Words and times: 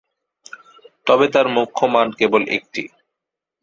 তবে 1.07 1.25
তার 1.33 1.47
মুখ্য 1.55 1.81
মান 1.93 2.07
কেবল 2.19 2.41
একটি। 2.57 2.83